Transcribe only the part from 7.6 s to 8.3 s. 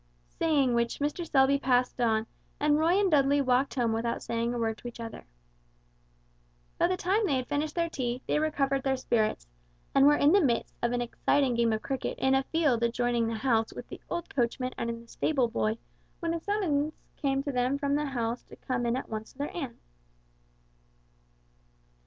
their tea,